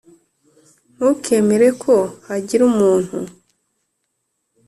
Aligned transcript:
ntukemere 0.95 1.67
ko 1.83 1.95
hagira 2.27 2.61
umuntu 2.71 3.17